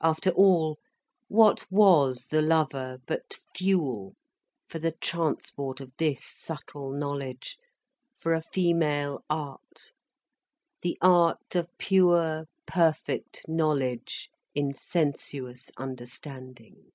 [0.00, 0.78] After all,
[1.26, 4.14] what was the lover but fuel
[4.68, 7.56] for the transport of this subtle knowledge,
[8.16, 9.90] for a female art,
[10.82, 16.92] the art of pure, perfect knowledge in sensuous understanding.